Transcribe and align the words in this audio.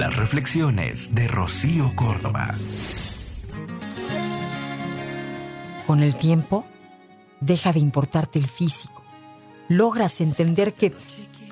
Las 0.00 0.16
reflexiones 0.16 1.14
de 1.14 1.28
Rocío 1.28 1.94
Córdoba. 1.94 2.54
Con 5.86 6.02
el 6.02 6.14
tiempo, 6.14 6.64
deja 7.42 7.70
de 7.74 7.80
importarte 7.80 8.38
el 8.38 8.46
físico. 8.46 9.02
Logras 9.68 10.22
entender 10.22 10.72
que 10.72 10.94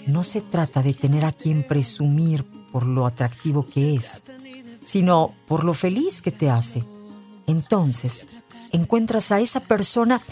no 0.07 0.23
se 0.23 0.41
trata 0.41 0.83
de 0.83 0.95
tener 0.95 1.27
a 1.27 1.33
quien 1.33 1.63
presumir 1.63 2.47
por 2.73 2.87
lo 2.87 3.05
atractivo 3.05 3.67
que 3.67 3.95
es, 3.97 4.25
sino 4.83 5.35
por 5.47 5.63
lo 5.63 5.75
feliz 5.75 6.23
que 6.23 6.33
te 6.33 6.49
hace. 6.49 6.87
Entonces, 7.47 8.29
encuentras 8.73 9.31
a 9.31 9.41
esa 9.41 9.61
persona 9.61 10.23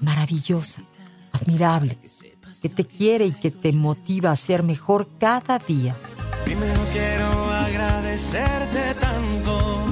maravillosa, 0.00 0.82
admirable, 1.30 2.00
que 2.60 2.68
te 2.68 2.84
quiere 2.84 3.26
y 3.26 3.32
que 3.32 3.52
te 3.52 3.72
motiva 3.72 4.32
a 4.32 4.36
ser 4.36 4.64
mejor 4.64 5.10
cada 5.20 5.60
día. 5.60 5.96
Primero 6.44 6.80
quiero 6.92 7.21
agradecerte 8.22 8.94
tanto. 9.00 9.84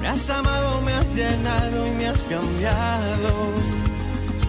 Me 0.00 0.08
has 0.08 0.30
amado, 0.30 0.80
me 0.82 0.92
has 0.92 1.14
llenado 1.14 1.86
y 1.86 1.90
me 1.90 2.06
has 2.06 2.26
cambiado. 2.26 3.52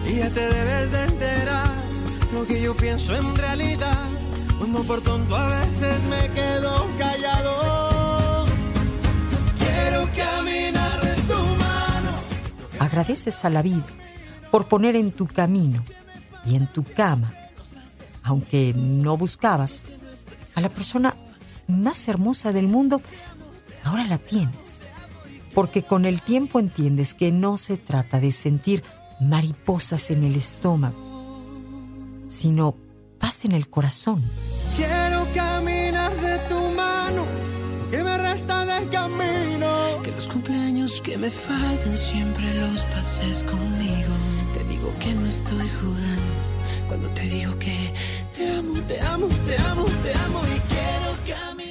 Y 0.06 0.16
ya 0.16 0.30
te 0.30 0.40
debes 0.40 0.92
de 0.92 1.04
enterar 1.04 1.72
lo 2.32 2.46
que 2.46 2.60
yo 2.60 2.76
pienso 2.76 3.14
en 3.14 3.34
realidad. 3.36 4.06
Cuando 4.58 4.82
por 4.82 5.00
tonto 5.02 5.36
a 5.36 5.64
veces 5.64 6.02
me 6.04 6.30
quedo 6.32 6.86
callado. 6.98 8.46
Quiero 9.58 10.08
caminar 10.16 11.00
en 11.06 11.22
tu 11.26 11.34
mano. 11.34 12.10
Agradeces 12.78 13.44
a 13.44 13.50
la 13.50 13.62
vida 13.62 13.86
por 14.50 14.66
poner 14.66 14.96
en 14.96 15.12
tu 15.12 15.26
camino 15.26 15.84
y 16.46 16.56
en 16.56 16.66
tu 16.66 16.82
cama, 16.84 17.34
aunque 18.22 18.72
no 18.74 19.16
buscabas, 19.18 19.84
a 20.54 20.60
la 20.60 20.70
persona 20.70 21.14
más 21.68 22.08
hermosa 22.08 22.52
del 22.52 22.66
mundo, 22.66 23.00
ahora 23.84 24.04
la 24.04 24.18
tienes. 24.18 24.82
Porque 25.54 25.82
con 25.82 26.04
el 26.04 26.22
tiempo 26.22 26.58
entiendes 26.58 27.14
que 27.14 27.30
no 27.30 27.56
se 27.56 27.76
trata 27.76 28.20
de 28.20 28.32
sentir 28.32 28.82
mariposas 29.20 30.10
en 30.10 30.24
el 30.24 30.36
estómago, 30.36 30.96
sino 32.28 32.74
paz 33.18 33.44
en 33.44 33.52
el 33.52 33.68
corazón. 33.68 34.22
Quiero 34.76 35.26
caminar 35.34 36.12
de 36.16 36.38
tu 36.48 36.60
mano, 36.76 37.24
que 37.90 38.02
me 38.02 38.18
resta 38.18 38.64
de 38.64 38.88
camino. 38.88 40.02
Que 40.02 40.12
los 40.12 40.28
cumpleaños 40.28 41.00
que 41.00 41.16
me 41.18 41.30
faltan 41.30 41.96
siempre 41.96 42.46
los 42.54 42.80
pases 42.82 43.42
conmigo. 43.42 44.12
Te 44.54 44.64
digo 44.64 44.92
que 45.00 45.12
no 45.14 45.26
estoy 45.26 45.68
jugando 45.80 46.48
cuando 46.88 47.08
te 47.10 47.22
digo 47.22 47.56
que 47.58 47.92
te 48.34 48.50
amo, 48.50 48.72
te 48.88 49.00
amo, 49.00 49.28
te 49.46 49.56
amo, 49.58 49.84
te 50.02 50.14
amo. 50.14 50.47